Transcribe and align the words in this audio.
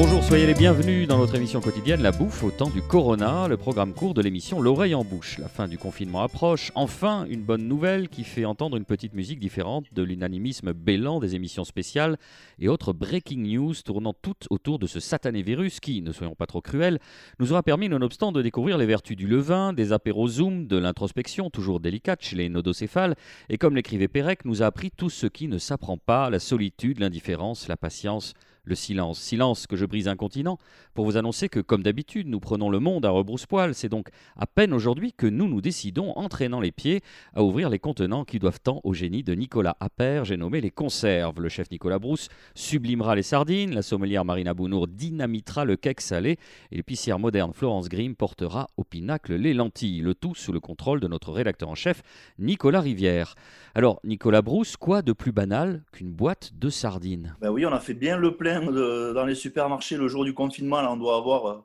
Bonjour, 0.00 0.22
soyez 0.22 0.46
les 0.46 0.54
bienvenus 0.54 1.08
dans 1.08 1.18
notre 1.18 1.34
émission 1.34 1.60
quotidienne 1.60 2.02
La 2.02 2.12
Bouffe 2.12 2.44
au 2.44 2.52
temps 2.52 2.70
du 2.70 2.80
Corona, 2.82 3.48
le 3.48 3.56
programme 3.56 3.92
court 3.92 4.14
de 4.14 4.22
l'émission 4.22 4.60
L'oreille 4.60 4.94
en 4.94 5.02
bouche. 5.02 5.38
La 5.38 5.48
fin 5.48 5.66
du 5.66 5.76
confinement 5.76 6.22
approche. 6.22 6.70
Enfin, 6.76 7.26
une 7.28 7.42
bonne 7.42 7.66
nouvelle 7.66 8.08
qui 8.08 8.22
fait 8.22 8.44
entendre 8.44 8.76
une 8.76 8.84
petite 8.84 9.12
musique 9.12 9.40
différente 9.40 9.86
de 9.92 10.04
l'unanimisme 10.04 10.72
bélant 10.72 11.18
des 11.18 11.34
émissions 11.34 11.64
spéciales 11.64 12.16
et 12.60 12.68
autres 12.68 12.92
breaking 12.92 13.42
news 13.42 13.74
tournant 13.84 14.14
toutes 14.14 14.46
autour 14.50 14.78
de 14.78 14.86
ce 14.86 15.00
satané 15.00 15.42
virus 15.42 15.80
qui, 15.80 16.00
ne 16.00 16.12
soyons 16.12 16.36
pas 16.36 16.46
trop 16.46 16.60
cruels, 16.60 17.00
nous 17.40 17.50
aura 17.50 17.64
permis 17.64 17.88
nonobstant 17.88 18.30
de 18.30 18.40
découvrir 18.40 18.78
les 18.78 18.86
vertus 18.86 19.16
du 19.16 19.26
levain, 19.26 19.72
des 19.72 19.92
apéros 19.92 20.28
Zoom, 20.28 20.68
de 20.68 20.78
l'introspection 20.78 21.50
toujours 21.50 21.80
délicate 21.80 22.22
chez 22.22 22.36
les 22.36 22.48
nodocéphales 22.48 23.16
et 23.48 23.58
comme 23.58 23.74
l'écrivait 23.74 24.06
Pérec, 24.06 24.44
nous 24.44 24.62
a 24.62 24.66
appris 24.66 24.92
tout 24.92 25.10
ce 25.10 25.26
qui 25.26 25.48
ne 25.48 25.58
s'apprend 25.58 25.98
pas, 25.98 26.30
la 26.30 26.38
solitude, 26.38 27.00
l'indifférence, 27.00 27.66
la 27.66 27.76
patience, 27.76 28.34
le 28.68 28.74
silence. 28.74 29.18
Silence 29.18 29.66
que 29.66 29.76
je 29.76 29.86
brise 29.86 30.08
incontinent 30.08 30.58
pour 30.94 31.04
vous 31.04 31.16
annoncer 31.16 31.48
que, 31.48 31.60
comme 31.60 31.82
d'habitude, 31.82 32.28
nous 32.28 32.40
prenons 32.40 32.70
le 32.70 32.78
monde 32.78 33.04
à 33.04 33.10
rebrousse-poil. 33.10 33.74
C'est 33.74 33.88
donc 33.88 34.08
à 34.36 34.46
peine 34.46 34.72
aujourd'hui 34.72 35.12
que 35.12 35.26
nous 35.26 35.48
nous 35.48 35.60
décidons, 35.60 36.12
entraînant 36.16 36.60
les 36.60 36.72
pieds, 36.72 37.00
à 37.34 37.42
ouvrir 37.42 37.70
les 37.70 37.78
contenants 37.78 38.24
qui 38.24 38.38
doivent 38.38 38.60
tant 38.60 38.80
au 38.84 38.94
génie 38.94 39.22
de 39.22 39.34
Nicolas 39.34 39.76
Appert. 39.80 40.24
J'ai 40.24 40.36
nommé 40.36 40.60
les 40.60 40.70
conserves. 40.70 41.40
Le 41.40 41.48
chef 41.48 41.70
Nicolas 41.70 41.98
Brousse 41.98 42.28
sublimera 42.54 43.14
les 43.14 43.22
sardines, 43.22 43.74
la 43.74 43.82
sommelière 43.82 44.24
Marina 44.24 44.54
Bounour 44.54 44.88
dynamitera 44.88 45.64
le 45.64 45.76
cake 45.76 46.00
salé 46.00 46.38
et 46.70 46.76
l'épicière 46.76 47.18
moderne 47.18 47.52
Florence 47.54 47.88
Grimm 47.88 48.14
portera 48.14 48.68
au 48.76 48.84
pinacle 48.84 49.34
les 49.34 49.54
lentilles. 49.54 50.00
Le 50.00 50.14
tout 50.14 50.34
sous 50.34 50.52
le 50.52 50.60
contrôle 50.60 51.00
de 51.00 51.08
notre 51.08 51.32
rédacteur 51.32 51.68
en 51.68 51.74
chef, 51.74 52.02
Nicolas 52.38 52.80
Rivière. 52.80 53.34
Alors, 53.74 54.00
Nicolas 54.04 54.42
Brousse, 54.42 54.76
quoi 54.76 55.02
de 55.02 55.12
plus 55.12 55.32
banal 55.32 55.82
qu'une 55.92 56.12
boîte 56.12 56.52
de 56.58 56.68
sardines? 56.68 57.36
Ben 57.40 57.50
oui, 57.50 57.64
on 57.64 57.72
a 57.72 57.80
fait 57.80 57.94
bien 57.94 58.16
le 58.16 58.36
plein 58.36 58.57
dans 58.66 59.24
les 59.24 59.34
supermarchés 59.34 59.96
le 59.96 60.08
jour 60.08 60.24
du 60.24 60.34
confinement. 60.34 60.80
Là, 60.82 60.92
on 60.92 60.96
doit 60.96 61.16
avoir 61.16 61.64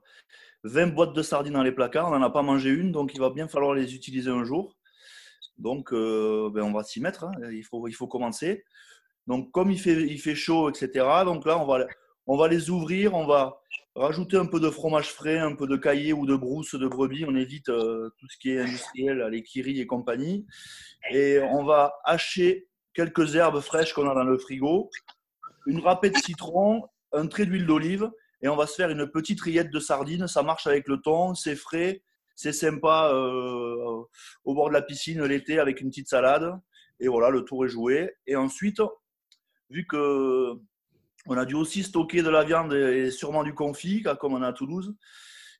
20 0.63 0.87
euh, 0.87 0.91
boîtes 0.91 1.13
de 1.13 1.21
sardines 1.21 1.53
dans 1.53 1.63
les 1.63 1.71
placards. 1.71 2.07
On 2.07 2.17
n'en 2.17 2.25
a 2.25 2.29
pas 2.29 2.41
mangé 2.41 2.69
une, 2.69 2.91
donc 2.91 3.13
il 3.13 3.19
va 3.19 3.29
bien 3.29 3.47
falloir 3.47 3.73
les 3.73 3.95
utiliser 3.95 4.29
un 4.29 4.43
jour. 4.43 4.77
Donc, 5.57 5.93
euh, 5.93 6.49
ben, 6.53 6.63
on 6.63 6.71
va 6.71 6.83
s'y 6.83 6.99
mettre. 6.99 7.25
Hein. 7.25 7.31
Il, 7.51 7.63
faut, 7.63 7.87
il 7.87 7.93
faut 7.93 8.07
commencer. 8.07 8.63
Donc, 9.27 9.51
comme 9.51 9.71
il 9.71 9.79
fait, 9.79 10.01
il 10.01 10.19
fait 10.19 10.35
chaud, 10.35 10.69
etc., 10.69 10.89
donc 11.25 11.45
là, 11.45 11.57
on 11.57 11.65
va, 11.65 11.85
on 12.27 12.37
va 12.37 12.47
les 12.47 12.69
ouvrir. 12.69 13.13
On 13.13 13.25
va 13.25 13.59
rajouter 13.95 14.37
un 14.37 14.45
peu 14.45 14.59
de 14.59 14.69
fromage 14.69 15.09
frais, 15.09 15.37
un 15.37 15.55
peu 15.55 15.67
de 15.67 15.77
caillé 15.77 16.13
ou 16.13 16.25
de 16.25 16.35
brousse 16.35 16.75
de 16.75 16.87
brebis. 16.87 17.25
On 17.27 17.35
évite 17.35 17.69
euh, 17.69 18.09
tout 18.19 18.27
ce 18.27 18.37
qui 18.37 18.51
est 18.51 18.59
industriel, 18.59 19.27
les 19.31 19.43
kiris 19.43 19.79
et 19.79 19.87
compagnie. 19.87 20.45
Et 21.11 21.39
on 21.51 21.63
va 21.63 21.93
hacher 22.03 22.67
quelques 22.93 23.35
herbes 23.35 23.59
fraîches 23.59 23.93
qu'on 23.93 24.09
a 24.09 24.13
dans 24.13 24.23
le 24.23 24.37
frigo 24.37 24.89
une 25.65 25.79
râpée 25.79 26.09
de 26.09 26.17
citron, 26.17 26.87
un 27.11 27.27
trait 27.27 27.45
d'huile 27.45 27.65
d'olive 27.65 28.09
et 28.41 28.49
on 28.49 28.55
va 28.55 28.67
se 28.67 28.75
faire 28.75 28.89
une 28.89 29.07
petite 29.07 29.41
rillette 29.41 29.71
de 29.71 29.79
sardines. 29.79 30.27
Ça 30.27 30.43
marche 30.43 30.67
avec 30.67 30.87
le 30.87 30.97
thon, 30.97 31.33
c'est 31.33 31.55
frais, 31.55 32.03
c'est 32.35 32.53
sympa 32.53 33.09
euh, 33.13 34.03
au 34.43 34.53
bord 34.53 34.67
de 34.67 34.73
la 34.73 34.81
piscine 34.81 35.23
l'été 35.23 35.59
avec 35.59 35.81
une 35.81 35.89
petite 35.89 36.09
salade. 36.09 36.53
Et 36.99 37.07
voilà, 37.07 37.29
le 37.29 37.43
tour 37.43 37.65
est 37.65 37.69
joué. 37.69 38.13
Et 38.27 38.35
ensuite, 38.35 38.81
vu 39.69 39.85
que 39.87 40.53
on 41.25 41.37
a 41.37 41.45
dû 41.45 41.55
aussi 41.55 41.83
stocker 41.83 42.21
de 42.21 42.29
la 42.29 42.43
viande 42.43 42.73
et 42.73 43.09
sûrement 43.09 43.43
du 43.43 43.53
confit, 43.53 44.03
comme 44.19 44.33
on 44.33 44.41
a 44.41 44.49
à 44.49 44.53
Toulouse, 44.53 44.93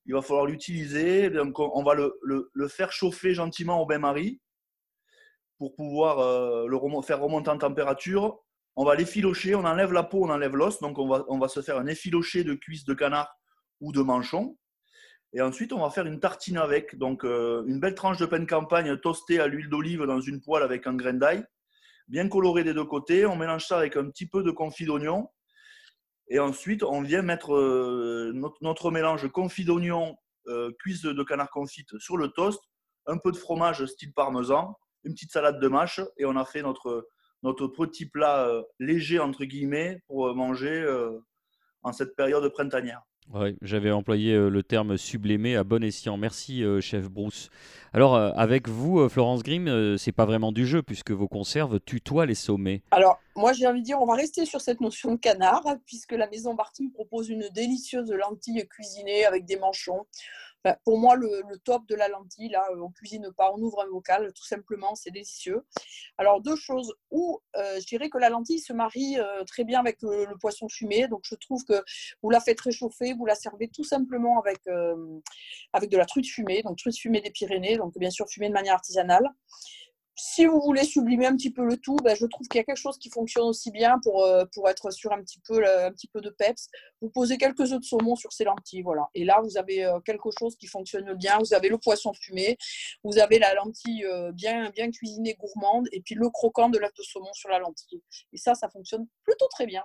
il 0.05 0.13
va 0.13 0.21
falloir 0.21 0.45
l'utiliser. 0.45 1.29
Donc, 1.29 1.57
on 1.59 1.83
va 1.83 1.93
le, 1.93 2.19
le, 2.21 2.67
faire 2.67 2.91
chauffer 2.91 3.33
gentiment 3.33 3.81
au 3.81 3.85
bain-marie 3.85 4.41
pour 5.57 5.73
pouvoir 5.75 6.19
euh, 6.19 6.67
le 6.67 7.01
faire 7.01 7.21
remonter 7.21 7.49
en 7.49 7.57
température 7.57 8.43
on 8.75 8.85
va 8.85 8.95
l'effilocher, 8.95 9.55
on 9.55 9.65
enlève 9.65 9.93
la 9.93 10.03
peau, 10.03 10.23
on 10.23 10.29
enlève 10.29 10.55
l'os. 10.55 10.79
Donc, 10.79 10.97
on 10.97 11.07
va, 11.07 11.25
on 11.27 11.37
va 11.37 11.47
se 11.47 11.61
faire 11.61 11.77
un 11.77 11.87
effiloché 11.87 12.43
de 12.43 12.53
cuisse 12.53 12.85
de 12.85 12.93
canard 12.93 13.33
ou 13.81 13.91
de 13.91 14.01
manchon. 14.01 14.57
Et 15.33 15.41
ensuite, 15.41 15.73
on 15.73 15.81
va 15.81 15.89
faire 15.89 16.05
une 16.05 16.19
tartine 16.19 16.57
avec. 16.57 16.97
Donc, 16.97 17.23
euh, 17.23 17.63
une 17.65 17.79
belle 17.79 17.95
tranche 17.95 18.17
de 18.17 18.25
pain 18.25 18.39
de 18.39 18.45
campagne 18.45 18.97
toastée 18.97 19.39
à 19.39 19.47
l'huile 19.47 19.69
d'olive 19.69 20.03
dans 20.03 20.21
une 20.21 20.41
poêle 20.41 20.63
avec 20.63 20.87
un 20.87 20.93
grain 20.93 21.13
d'ail, 21.13 21.43
bien 22.07 22.29
coloré 22.29 22.63
des 22.63 22.73
deux 22.73 22.85
côtés. 22.85 23.25
On 23.25 23.35
mélange 23.35 23.65
ça 23.65 23.77
avec 23.77 23.95
un 23.95 24.09
petit 24.09 24.27
peu 24.27 24.43
de 24.43 24.51
confit 24.51 24.85
d'oignon. 24.85 25.29
Et 26.29 26.39
ensuite, 26.39 26.83
on 26.83 27.01
vient 27.01 27.21
mettre 27.21 27.53
euh, 27.53 28.31
notre, 28.61 28.91
mélange 28.91 29.27
confit 29.31 29.65
d'oignon, 29.65 30.15
euh, 30.47 30.71
cuisse 30.79 31.01
de 31.01 31.23
canard 31.23 31.49
confite 31.49 31.97
sur 31.99 32.17
le 32.17 32.29
toast, 32.29 32.61
un 33.07 33.17
peu 33.17 33.31
de 33.31 33.37
fromage 33.37 33.85
style 33.85 34.13
parmesan, 34.13 34.75
une 35.03 35.13
petite 35.13 35.31
salade 35.31 35.59
de 35.59 35.67
mâche, 35.67 35.99
et 36.17 36.25
on 36.25 36.35
a 36.37 36.45
fait 36.45 36.61
notre, 36.61 37.07
notre 37.43 37.67
petit 37.67 38.05
plat 38.05 38.47
euh, 38.47 38.63
léger, 38.79 39.19
entre 39.19 39.45
guillemets, 39.45 40.01
pour 40.07 40.27
euh, 40.27 40.33
manger 40.33 40.71
euh, 40.71 41.19
en 41.83 41.91
cette 41.91 42.15
période 42.15 42.47
printanière. 42.53 43.01
Oui, 43.33 43.57
j'avais 43.61 43.91
employé 43.91 44.35
le 44.35 44.63
terme 44.63 44.97
sublimé 44.97 45.55
à 45.55 45.63
bon 45.63 45.81
escient. 45.81 46.17
Merci, 46.17 46.61
chef 46.81 47.09
Bruce. 47.09 47.49
Alors, 47.93 48.17
avec 48.17 48.67
vous, 48.67 49.07
Florence 49.07 49.43
Grimm, 49.43 49.97
c'est 49.97 50.11
pas 50.11 50.25
vraiment 50.25 50.51
du 50.51 50.67
jeu 50.67 50.83
puisque 50.83 51.11
vos 51.11 51.29
conserves 51.29 51.79
tutoient 51.79 52.25
les 52.25 52.35
sommets. 52.35 52.81
Alors, 52.91 53.21
moi, 53.37 53.53
j'ai 53.53 53.65
envie 53.65 53.79
de 53.79 53.85
dire, 53.85 54.01
on 54.01 54.05
va 54.05 54.15
rester 54.15 54.45
sur 54.45 54.59
cette 54.59 54.81
notion 54.81 55.13
de 55.13 55.19
canard 55.21 55.63
puisque 55.85 56.11
la 56.11 56.27
maison 56.27 56.53
Bartim 56.53 56.91
propose 56.91 57.29
une 57.29 57.47
délicieuse 57.55 58.11
lentille 58.11 58.67
cuisinée 58.67 59.23
avec 59.23 59.45
des 59.45 59.55
manchons 59.55 60.05
pour 60.83 60.97
moi, 60.97 61.15
le, 61.15 61.43
top 61.63 61.85
de 61.87 61.95
la 61.95 62.07
lentille, 62.07 62.49
là, 62.49 62.65
on 62.77 62.89
cuisine 62.89 63.29
pas, 63.35 63.51
on 63.53 63.61
ouvre 63.61 63.83
un 63.83 63.89
bocal, 63.89 64.31
tout 64.33 64.45
simplement, 64.45 64.95
c'est 64.95 65.11
délicieux. 65.11 65.65
Alors, 66.17 66.41
deux 66.41 66.55
choses. 66.55 66.93
Ou, 67.11 67.39
euh, 67.55 67.79
je 67.79 67.85
dirais 67.85 68.09
que 68.09 68.17
la 68.17 68.29
lentille 68.29 68.59
se 68.59 68.73
marie 68.73 69.19
euh, 69.19 69.43
très 69.43 69.63
bien 69.63 69.79
avec 69.79 70.01
le, 70.01 70.37
poisson 70.39 70.67
fumé. 70.69 71.07
Donc, 71.07 71.21
je 71.23 71.35
trouve 71.35 71.63
que 71.65 71.83
vous 72.21 72.29
la 72.29 72.39
faites 72.39 72.59
réchauffer, 72.61 73.13
vous 73.13 73.25
la 73.25 73.35
servez 73.35 73.67
tout 73.67 73.83
simplement 73.83 74.39
avec, 74.39 74.59
euh, 74.67 75.19
avec 75.73 75.89
de 75.89 75.97
la 75.97 76.05
truite 76.05 76.27
fumée, 76.27 76.63
donc 76.63 76.77
truite 76.77 76.97
fumée 76.97 77.21
des 77.21 77.31
Pyrénées, 77.31 77.77
donc 77.77 77.97
bien 77.97 78.09
sûr 78.09 78.27
fumée 78.27 78.47
de 78.47 78.53
manière 78.53 78.73
artisanale 78.73 79.29
si 80.15 80.45
vous 80.45 80.59
voulez 80.61 80.83
sublimer 80.83 81.25
un 81.25 81.35
petit 81.35 81.51
peu 81.51 81.65
le 81.65 81.77
tout, 81.77 81.95
ben, 82.03 82.15
je 82.15 82.25
trouve 82.27 82.47
qu'il 82.47 82.59
y 82.59 82.61
a 82.61 82.63
quelque 82.63 82.77
chose 82.77 82.97
qui 82.99 83.09
fonctionne 83.09 83.45
aussi 83.45 83.71
bien 83.71 83.99
pour, 84.03 84.23
euh, 84.23 84.45
pour 84.53 84.69
être 84.69 84.91
sur 84.91 85.11
un 85.11 85.21
petit, 85.21 85.39
peu, 85.47 85.65
un 85.67 85.91
petit 85.91 86.07
peu 86.07 86.21
de 86.21 86.29
peps. 86.29 86.69
Vous 87.01 87.09
posez 87.09 87.37
quelques 87.37 87.71
œufs 87.71 87.79
de 87.79 87.83
saumon 87.83 88.15
sur 88.15 88.31
ces 88.31 88.43
lentilles, 88.43 88.83
voilà. 88.83 89.09
Et 89.15 89.25
là, 89.25 89.41
vous 89.43 89.57
avez 89.57 89.85
euh, 89.85 89.99
quelque 90.01 90.29
chose 90.37 90.55
qui 90.55 90.67
fonctionne 90.67 91.13
bien. 91.13 91.39
Vous 91.39 91.53
avez 91.53 91.69
le 91.69 91.79
poisson 91.79 92.13
fumé, 92.13 92.57
vous 93.03 93.17
avez 93.17 93.39
la 93.39 93.55
lentille 93.55 94.05
euh, 94.05 94.31
bien, 94.31 94.69
bien 94.69 94.91
cuisinée, 94.91 95.35
gourmande, 95.39 95.87
et 95.91 96.01
puis 96.01 96.15
le 96.15 96.29
croquant 96.29 96.69
de 96.69 96.77
l'œuf 96.77 96.93
de 96.93 97.03
saumon 97.03 97.33
sur 97.33 97.49
la 97.49 97.59
lentille. 97.59 98.01
Et 98.33 98.37
ça, 98.37 98.53
ça 98.53 98.69
fonctionne 98.69 99.07
plutôt 99.23 99.47
très 99.47 99.65
bien. 99.65 99.83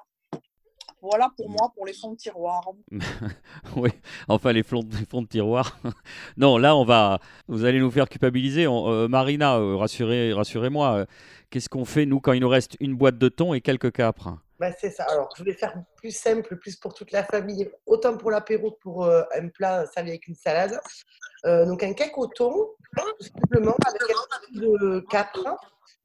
Voilà 1.01 1.31
pour 1.37 1.49
moi, 1.49 1.73
pour 1.75 1.87
les 1.87 1.93
fonds 1.93 2.13
de 2.13 2.17
tiroir. 2.17 2.63
oui, 3.77 3.91
enfin 4.27 4.53
les 4.53 4.63
fonds, 4.63 4.83
fonds 5.09 5.23
de 5.23 5.29
tiroir. 5.29 5.79
non, 6.37 6.59
là, 6.59 6.75
on 6.75 6.85
va, 6.85 7.21
vous 7.47 7.65
allez 7.65 7.79
nous 7.79 7.91
faire 7.91 8.09
culpabiliser. 8.09 8.67
Euh, 8.67 9.07
Marina, 9.09 9.59
euh, 9.59 9.77
rassurez, 9.77 10.33
rassurez-moi. 10.33 10.95
Euh, 10.95 11.07
qu'est-ce 11.51 11.69
qu'on 11.69 11.85
fait, 11.85 12.05
nous, 12.05 12.21
quand 12.21 12.33
il 12.33 12.41
nous 12.41 12.49
reste 12.49 12.77
une 12.81 12.97
boîte 12.97 13.19
de 13.19 13.29
thon 13.29 13.55
et 13.55 13.61
quelques 13.61 13.93
capres? 13.93 14.39
Bah, 14.59 14.73
c'est 14.73 14.91
ça. 14.91 15.05
Alors, 15.05 15.29
je 15.37 15.45
vais 15.45 15.53
faire 15.53 15.75
plus 15.97 16.11
simple, 16.11 16.57
plus 16.57 16.75
pour 16.75 16.95
toute 16.95 17.13
la 17.13 17.23
famille, 17.23 17.71
autant 17.87 18.17
pour 18.17 18.33
l'apéro 18.33 18.73
que 18.73 18.79
pour 18.81 19.07
un 19.07 19.49
plat 19.49 19.87
servi 19.87 20.11
avec 20.11 20.27
une 20.27 20.35
salade. 20.35 20.81
donc, 21.45 21.85
un 21.85 21.93
cake 21.93 22.19
au 22.19 22.27
thon, 22.27 22.53
tout 22.97 23.25
simplement, 23.25 23.77
avec 23.87 24.03
un 24.03 24.53
peu 24.53 24.61
de 24.61 25.01
capre, 25.09 25.57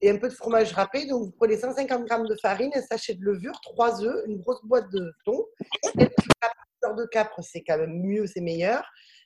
et 0.02 0.10
un 0.10 0.18
peu 0.18 0.28
de 0.28 0.34
fromage 0.34 0.74
râpé. 0.74 1.06
Donc, 1.06 1.26
vous 1.26 1.32
prenez 1.32 1.58
150 1.58 2.08
g 2.08 2.16
de 2.30 2.36
farine, 2.36 2.72
un 2.76 2.82
sachet 2.82 3.16
de 3.16 3.24
levure, 3.24 3.60
3 3.62 4.04
œufs, 4.04 4.24
une 4.28 4.40
grosse 4.42 4.64
boîte 4.64 4.90
de 4.92 5.14
thon, 5.26 5.46
de 5.96 7.06
capre, 7.06 7.42
c'est 7.42 7.64
quand 7.64 7.78
même 7.78 8.02
mieux, 8.02 8.28
c'est 8.28 8.42
meilleur. 8.42 8.84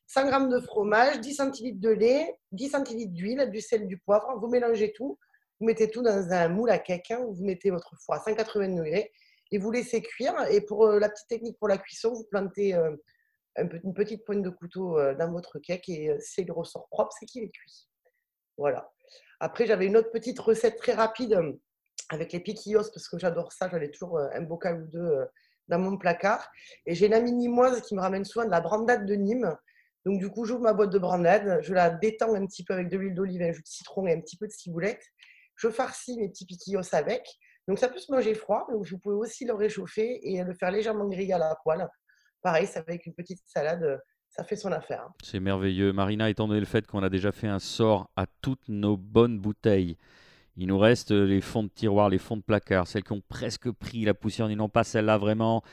100 0.08 0.30
g 0.30 0.50
de 0.50 0.60
fromage, 0.62 1.20
10 1.20 1.34
centilitres 1.36 1.82
de 1.82 1.90
lait, 1.90 2.40
10 2.52 2.70
centilitres 2.70 3.14
d'huile, 3.14 3.50
du 3.52 3.62
sel, 3.62 3.88
du 3.88 3.98
poivre. 3.98 4.38
Vous 4.40 4.48
mélangez 4.48 4.94
tout. 4.94 5.18
Vous 5.60 5.66
mettez 5.66 5.90
tout 5.90 6.02
dans 6.02 6.32
un 6.32 6.50
moule 6.50 6.70
à 6.70 6.78
cake. 6.78 7.12
Hein, 7.12 7.26
vous 7.28 7.44
mettez 7.44 7.72
votre 7.72 7.96
foie 8.00 8.18
à 8.18 8.20
180 8.20 8.76
degrés 8.76 9.12
et 9.52 9.58
vous 9.58 9.72
laissez 9.72 10.02
cuire. 10.02 10.36
Et 10.50 10.62
pour 10.62 10.86
euh, 10.86 11.00
la 11.00 11.10
petite 11.10 11.28
technique 11.28 11.58
pour 11.58 11.68
la 11.68 11.78
cuisson, 11.78 12.14
vous 12.14 12.26
plantez 12.26 12.74
euh, 12.76 12.96
une 13.58 13.94
petite 13.94 14.24
pointe 14.24 14.44
de 14.44 14.50
couteau 14.50 14.98
euh, 14.98 15.16
dans 15.16 15.32
votre 15.32 15.60
cake 15.60 15.90
et 15.90 16.16
c'est 16.20 16.44
le 16.44 16.54
ressort 16.54 16.88
propre, 16.90 17.14
c'est 17.20 17.26
qu'il 17.26 17.44
est 17.44 17.50
cuit. 17.50 17.90
Voilà. 18.58 18.90
Après, 19.40 19.68
j'avais 19.68 19.86
une 19.86 19.98
autre 19.98 20.12
petite 20.12 20.40
recette 20.40 20.78
très 20.78 20.94
rapide 20.94 21.34
euh, 21.34 21.54
avec 22.10 22.34
les 22.34 22.40
piquillos, 22.40 22.90
parce 22.94 23.08
que 23.08 23.20
j'adore 23.20 23.52
ça. 23.52 23.70
J'avais 23.70 23.92
toujours 23.92 24.18
euh, 24.18 24.28
un 24.34 24.42
bocal 24.42 24.84
ou 24.84 24.88
deux 24.88 25.00
euh, 25.00 25.26
dans 25.68 25.80
mon 25.80 25.98
placard. 25.98 26.50
Et 26.86 26.96
j'ai 26.96 27.08
une 27.08 27.14
amie 27.14 27.34
nimoise 27.34 27.82
qui 27.82 27.96
me 27.96 28.02
ramène 28.02 28.26
souvent 28.26 28.46
de 28.46 28.52
la 28.52 28.62
brandade 28.62 29.06
de 29.06 29.14
Nîmes. 29.14 29.56
Donc, 30.06 30.20
du 30.20 30.30
coup, 30.30 30.46
j'ouvre 30.46 30.62
ma 30.62 30.74
boîte 30.74 30.90
de 30.90 31.00
brandade, 31.00 31.60
je 31.62 31.74
la 31.74 31.90
détends 31.90 32.34
un 32.34 32.46
petit 32.46 32.64
peu 32.64 32.74
avec 32.74 32.88
de 32.88 32.98
l'huile 32.98 33.14
d'olive, 33.14 33.42
un 33.42 33.52
jus 33.52 33.62
de 33.62 33.68
citron 33.68 34.08
et 34.08 34.14
un 34.14 34.22
petit 34.22 34.38
peu 34.38 34.48
de 34.48 34.52
ciboulette. 34.54 35.04
Je 35.56 35.70
farcis 35.70 36.18
mes 36.18 36.30
petits 36.30 36.46
piquillos 36.46 36.96
avec. 36.96 37.28
Donc, 37.68 37.78
ça 37.80 37.90
peut 37.90 38.00
se 38.00 38.12
manger 38.12 38.34
froid. 38.34 38.66
Donc, 38.72 38.88
vous 38.88 38.98
pouvez 38.98 39.16
aussi 39.16 39.46
le 39.46 39.54
réchauffer 39.54 40.20
et 40.24 40.44
le 40.44 40.54
faire 40.54 40.72
légèrement 40.72 41.08
griller 41.08 41.34
à 41.34 41.38
la 41.38 41.56
poêle. 41.62 41.88
Pareil, 42.42 42.68
c'est 42.68 42.80
avec 42.80 43.06
une 43.06 43.14
petite 43.14 43.42
salade 43.46 44.00
ça 44.38 44.44
fait 44.44 44.56
son 44.56 44.72
affaire. 44.72 45.02
Hein. 45.02 45.14
C'est 45.24 45.40
merveilleux. 45.40 45.94
Marina, 45.94 46.30
étant 46.30 46.48
donné 46.48 46.60
le 46.60 46.66
fait 46.66 46.86
qu'on 46.86 47.02
a 47.02 47.10
déjà 47.10 47.32
fait 47.32 47.48
un 47.48 47.60
sort 47.60 48.10
à 48.16 48.26
toutes 48.42 48.68
nos 48.70 48.96
bonnes 48.96 49.40
bouteilles, 49.40 49.98
Il 50.60 50.68
nous 50.68 50.80
reste 50.80 51.12
les 51.12 51.42
fonds 51.42 51.64
de 51.64 51.70
tiroir, 51.70 52.10
les 52.10 52.18
fonds 52.18 52.38
de 52.38 52.42
placard, 52.42 52.88
celles 52.88 53.04
qui 53.04 53.12
ont 53.12 53.22
presque 53.30 53.72
pris 53.72 54.06
la 54.06 54.14
poussière. 54.16 54.48
On 54.48 54.50
dit 54.50 54.56
non, 54.56 54.70
pas 54.70 54.84
celle-là 54.84 55.18
vraiment. 55.18 55.64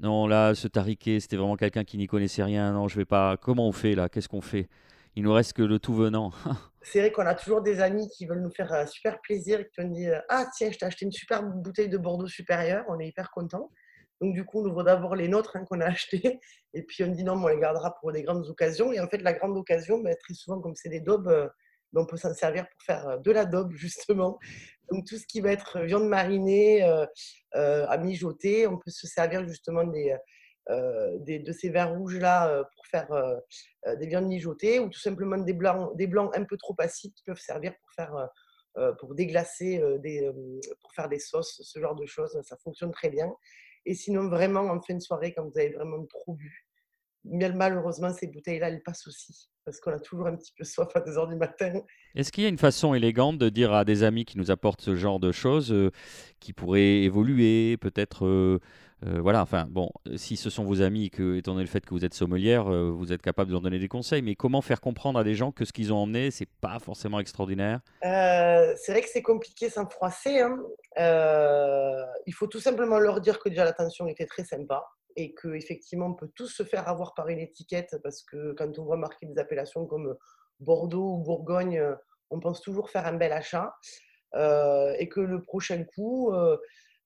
Non, 0.00 0.26
là, 0.26 0.54
ce 0.54 0.68
tariqué, 0.68 1.20
c'était 1.20 1.36
vraiment 1.36 1.56
quelqu'un 1.56 1.84
qui 1.84 1.96
n'y 1.96 2.06
connaissait 2.06 2.42
rien. 2.42 2.72
Non, 2.72 2.88
je 2.88 2.96
vais 2.96 3.06
pas. 3.06 3.36
Comment 3.38 3.68
on 3.68 3.72
fait 3.72 3.94
là? 3.94 4.08
Qu'est-ce 4.08 4.28
qu'on 4.28 4.42
fait? 4.42 4.68
Il 5.16 5.22
nous 5.22 5.32
reste 5.32 5.54
que 5.54 5.62
le 5.62 5.78
tout 5.78 5.94
venant. 5.94 6.32
c'est 6.82 7.00
vrai 7.00 7.12
qu'on 7.12 7.24
a 7.24 7.34
toujours 7.34 7.62
des 7.62 7.80
amis 7.80 8.08
qui 8.08 8.26
veulent 8.26 8.42
nous 8.42 8.50
faire 8.50 8.72
un 8.72 8.86
super 8.86 9.20
plaisir 9.20 9.60
et 9.60 9.68
qui 9.68 9.80
nous 9.82 9.94
disent 9.94 10.20
Ah, 10.28 10.46
tiens, 10.54 10.70
je 10.70 10.78
t'ai 10.78 10.86
acheté 10.86 11.06
une 11.06 11.12
super 11.12 11.42
bouteille 11.42 11.88
de 11.88 11.98
Bordeaux 11.98 12.28
supérieur. 12.28 12.84
On 12.88 12.98
est 13.00 13.08
hyper 13.08 13.30
contents. 13.30 13.70
Donc, 14.20 14.34
du 14.34 14.44
coup, 14.44 14.62
on 14.62 14.70
ouvre 14.70 14.82
d'abord 14.84 15.16
les 15.16 15.28
nôtres 15.28 15.56
hein, 15.56 15.64
qu'on 15.64 15.80
a 15.80 15.86
achetés. 15.86 16.40
Et 16.72 16.82
puis, 16.82 17.04
on 17.04 17.08
dit 17.08 17.24
non, 17.24 17.34
on 17.34 17.48
les 17.48 17.58
gardera 17.58 17.94
pour 18.00 18.12
des 18.12 18.22
grandes 18.22 18.48
occasions. 18.48 18.92
Et 18.92 19.00
en 19.00 19.08
fait, 19.08 19.18
la 19.18 19.32
grande 19.32 19.56
occasion, 19.56 19.98
ben, 19.98 20.14
très 20.16 20.34
souvent, 20.34 20.60
comme 20.60 20.74
c'est 20.74 20.88
des 20.88 21.00
daubes, 21.00 21.28
euh, 21.28 21.48
ben, 21.92 22.02
on 22.02 22.06
peut 22.06 22.16
s'en 22.16 22.32
servir 22.34 22.68
pour 22.68 22.82
faire 22.82 23.08
euh, 23.08 23.16
de 23.18 23.30
la 23.30 23.44
daube, 23.44 23.72
justement. 23.76 24.38
Donc, 24.90 25.06
tout 25.06 25.16
ce 25.16 25.26
qui 25.26 25.40
va 25.40 25.52
être 25.52 25.80
viande 25.80 26.08
marinée, 26.08 26.82
euh, 26.84 27.86
à 27.86 27.96
mijoter, 27.98 28.66
on 28.66 28.78
peut 28.78 28.90
se 28.90 29.06
servir 29.06 29.46
justement 29.46 29.84
des, 29.84 30.16
des 31.20 31.38
de 31.38 31.52
ces 31.52 31.70
verres 31.70 31.94
rouges-là 31.94 32.64
pour 32.74 32.86
faire 32.86 33.08
des 33.98 34.06
viandes 34.06 34.26
mijotées 34.26 34.78
ou 34.78 34.90
tout 34.90 34.98
simplement 34.98 35.38
des 35.38 35.52
blancs, 35.54 35.96
des 35.96 36.06
blancs 36.06 36.36
un 36.36 36.44
peu 36.44 36.58
trop 36.58 36.74
acides 36.78 37.14
qui 37.14 37.22
peuvent 37.24 37.40
servir 37.40 37.72
pour 37.78 37.90
faire. 37.92 38.28
pour 38.98 39.14
déglacer, 39.14 39.82
des, 40.00 40.30
pour 40.82 40.92
faire 40.92 41.08
des 41.08 41.18
sauces, 41.18 41.62
ce 41.62 41.78
genre 41.78 41.94
de 41.94 42.04
choses, 42.04 42.38
ça 42.42 42.56
fonctionne 42.58 42.92
très 42.92 43.08
bien. 43.08 43.32
Et 43.86 43.94
sinon, 43.94 44.28
vraiment, 44.28 44.62
en 44.62 44.80
fin 44.80 44.94
de 44.94 45.00
soirée, 45.00 45.34
quand 45.34 45.44
vous 45.44 45.58
avez 45.58 45.70
vraiment 45.70 46.04
trop 46.06 46.34
bu, 46.34 46.66
malheureusement, 47.24 48.12
ces 48.12 48.26
bouteilles-là, 48.26 48.68
elles 48.68 48.82
passent 48.82 49.06
aussi. 49.06 49.50
Parce 49.64 49.80
qu'on 49.80 49.92
a 49.92 49.98
toujours 49.98 50.26
un 50.26 50.36
petit 50.36 50.52
peu 50.56 50.64
soif 50.64 50.88
à 50.94 51.00
2h 51.00 51.28
du 51.30 51.36
matin. 51.36 51.80
Est-ce 52.14 52.30
qu'il 52.30 52.44
y 52.44 52.46
a 52.46 52.50
une 52.50 52.58
façon 52.58 52.92
élégante 52.94 53.38
de 53.38 53.48
dire 53.48 53.72
à 53.72 53.84
des 53.84 54.02
amis 54.02 54.26
qui 54.26 54.36
nous 54.36 54.50
apportent 54.50 54.82
ce 54.82 54.94
genre 54.94 55.20
de 55.20 55.32
choses, 55.32 55.72
euh, 55.72 55.90
qui 56.38 56.52
pourraient 56.52 57.02
évoluer, 57.02 57.78
peut-être 57.78 58.26
euh, 58.26 58.58
euh, 59.06 59.20
voilà, 59.20 59.42
enfin, 59.42 59.66
bon, 59.68 59.90
si 60.16 60.36
ce 60.36 60.50
sont 60.50 60.64
vos 60.64 60.82
amis, 60.82 61.10
que, 61.10 61.36
étant 61.36 61.52
donné 61.52 61.64
le 61.64 61.70
fait 61.70 61.84
que 61.84 61.90
vous 61.90 62.04
êtes 62.04 62.14
sommelière, 62.14 62.64
vous 62.64 63.12
êtes 63.12 63.22
capable 63.22 63.48
de 63.48 63.52
leur 63.52 63.60
donner 63.60 63.78
des 63.78 63.88
conseils, 63.88 64.22
mais 64.22 64.34
comment 64.34 64.62
faire 64.62 64.80
comprendre 64.80 65.18
à 65.18 65.24
des 65.24 65.34
gens 65.34 65.52
que 65.52 65.64
ce 65.64 65.72
qu'ils 65.72 65.92
ont 65.92 65.98
emmené, 65.98 66.30
c'est 66.30 66.48
pas 66.60 66.78
forcément 66.78 67.20
extraordinaire? 67.20 67.80
C'est 68.02 68.92
vrai 68.92 69.02
que 69.02 69.08
c'est 69.08 69.22
compliqué 69.22 69.68
sans 69.68 69.86
froisser. 69.86 70.40
Hein. 70.40 70.58
il 72.26 72.32
faut 72.32 72.46
tout 72.46 72.60
simplement 72.60 72.98
leur 72.98 73.20
dire 73.20 73.38
que 73.38 73.48
déjà 73.48 73.64
l'attention 73.64 74.06
était 74.06 74.26
très 74.26 74.44
sympa 74.44 74.84
et 75.16 75.34
qu'effectivement, 75.34 76.06
on 76.06 76.14
peut 76.14 76.30
tous 76.34 76.48
se 76.48 76.62
faire 76.62 76.88
avoir 76.88 77.14
par 77.14 77.28
une 77.28 77.38
étiquette 77.38 77.96
parce 78.02 78.22
que 78.22 78.52
quand 78.52 78.78
on 78.78 78.84
voit 78.84 78.96
marquer 78.96 79.26
des 79.26 79.38
appellations 79.38 79.86
comme 79.86 80.16
Bordeaux 80.60 81.16
ou 81.16 81.18
Bourgogne, 81.18 81.82
on 82.30 82.40
pense 82.40 82.60
toujours 82.60 82.90
faire 82.90 83.06
un 83.06 83.14
bel 83.14 83.32
achat. 83.32 83.74
Euh, 84.34 84.94
et 84.98 85.08
que 85.08 85.20
le 85.20 85.42
prochain 85.42 85.84
coup, 85.84 86.32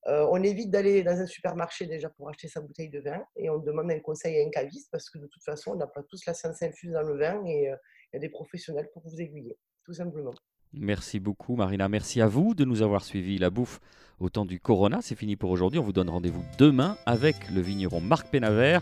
euh, 0.07 0.11
euh, 0.11 0.27
on 0.31 0.41
évite 0.43 0.71
d'aller 0.71 1.03
dans 1.03 1.19
un 1.19 1.25
supermarché 1.25 1.85
déjà 1.85 2.09
pour 2.09 2.29
acheter 2.29 2.47
sa 2.47 2.61
bouteille 2.61 2.89
de 2.89 2.99
vin 2.99 3.21
et 3.35 3.49
on 3.49 3.57
demande 3.59 3.91
un 3.91 3.99
conseil 3.99 4.41
à 4.41 4.45
un 4.45 4.49
caviste 4.49 4.89
parce 4.91 5.09
que 5.09 5.17
de 5.17 5.27
toute 5.27 5.43
façon, 5.43 5.71
on 5.71 5.75
n'a 5.75 5.87
pas 5.87 6.03
tous 6.03 6.25
la 6.25 6.33
science 6.33 6.61
infuse 6.61 6.91
dans 6.91 7.03
le 7.03 7.17
vin 7.17 7.45
et 7.45 7.63
il 7.63 8.13
y 8.13 8.17
a 8.17 8.19
des 8.19 8.29
professionnels 8.29 8.89
pour 8.93 9.03
vous 9.03 9.19
aiguiller, 9.21 9.57
tout 9.83 9.93
simplement. 9.93 10.33
Merci 10.71 11.19
beaucoup 11.19 11.55
Marina, 11.55 11.89
merci 11.89 12.21
à 12.21 12.27
vous 12.27 12.53
de 12.53 12.63
nous 12.63 12.81
avoir 12.81 13.03
suivis. 13.03 13.39
La 13.39 13.49
bouffe 13.49 13.79
au 14.19 14.29
temps 14.29 14.45
du 14.45 14.59
Corona, 14.59 14.99
c'est 15.01 15.15
fini 15.15 15.35
pour 15.35 15.49
aujourd'hui. 15.49 15.79
On 15.79 15.83
vous 15.83 15.93
donne 15.93 16.09
rendez-vous 16.09 16.43
demain 16.57 16.97
avec 17.05 17.35
le 17.49 17.61
vigneron 17.61 18.01
Marc 18.01 18.29
Pénavert 18.29 18.81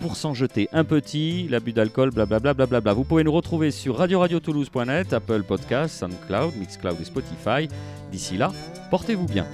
pour 0.00 0.16
s'en 0.16 0.34
jeter 0.34 0.68
un 0.72 0.84
petit, 0.84 1.46
l'abus 1.48 1.72
d'alcool, 1.72 2.10
blablabla. 2.10 2.54
Bla 2.54 2.66
bla 2.66 2.80
bla. 2.80 2.92
Vous 2.92 3.04
pouvez 3.04 3.22
nous 3.22 3.32
retrouver 3.32 3.70
sur 3.70 3.96
radio-radio-toulouse.net, 3.96 5.12
Apple 5.12 5.42
Podcasts, 5.42 5.98
SoundCloud, 5.98 6.56
Mixcloud 6.56 7.00
et 7.00 7.04
Spotify. 7.04 7.68
D'ici 8.10 8.36
là, 8.36 8.52
portez-vous 8.90 9.26
bien. 9.26 9.46